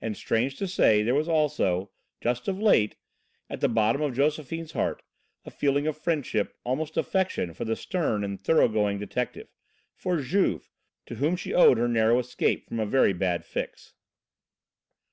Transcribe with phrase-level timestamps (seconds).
[0.00, 2.94] And, strange to say, there was also just of late
[3.50, 5.02] at the bottom of Josephine's heart,
[5.44, 9.48] a feeling of friendship, almost affection, for the stern and thorough going detective,
[9.96, 10.70] for Juve,
[11.06, 13.94] to whom she owed her escape from a very bad fix.